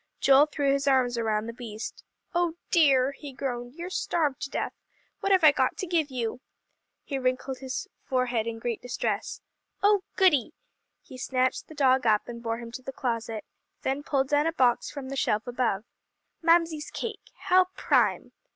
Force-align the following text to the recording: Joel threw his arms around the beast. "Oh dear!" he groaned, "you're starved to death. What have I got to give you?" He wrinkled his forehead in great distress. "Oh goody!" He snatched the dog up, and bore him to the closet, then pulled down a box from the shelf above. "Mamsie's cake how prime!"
Joel 0.19 0.47
threw 0.47 0.73
his 0.73 0.87
arms 0.87 1.15
around 1.15 1.45
the 1.45 1.53
beast. 1.53 2.03
"Oh 2.33 2.55
dear!" 2.71 3.11
he 3.11 3.31
groaned, 3.31 3.75
"you're 3.75 3.91
starved 3.91 4.41
to 4.41 4.49
death. 4.49 4.73
What 5.19 5.31
have 5.31 5.43
I 5.43 5.51
got 5.51 5.77
to 5.77 5.85
give 5.85 6.09
you?" 6.09 6.41
He 7.03 7.19
wrinkled 7.19 7.59
his 7.59 7.87
forehead 8.03 8.47
in 8.47 8.57
great 8.57 8.81
distress. 8.81 9.41
"Oh 9.83 10.01
goody!" 10.15 10.55
He 11.03 11.19
snatched 11.19 11.67
the 11.67 11.75
dog 11.75 12.07
up, 12.07 12.27
and 12.27 12.41
bore 12.41 12.57
him 12.57 12.71
to 12.71 12.81
the 12.81 12.91
closet, 12.91 13.45
then 13.83 14.01
pulled 14.01 14.29
down 14.29 14.47
a 14.47 14.53
box 14.53 14.89
from 14.89 15.09
the 15.09 15.15
shelf 15.15 15.45
above. 15.45 15.83
"Mamsie's 16.41 16.89
cake 16.89 17.29
how 17.37 17.65
prime!" 17.77 18.31